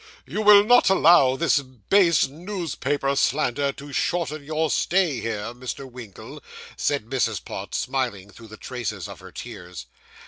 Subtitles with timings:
[0.25, 5.87] 'You will not allow this base newspaper slander to shorten your stay here, Mr.
[5.87, 6.41] Winkle?'
[6.75, 7.45] said Mrs.
[7.45, 9.85] Pott, smiling through the traces of her tears.